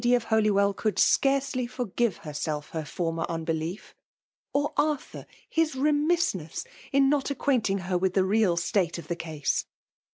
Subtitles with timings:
[0.15, 3.93] of Holywell could scarcely forgive herself fa^r former unbelief,
[4.51, 9.65] or Arthur his remissne^^*: im not acquainting.her with the real state of ti^e ea^e.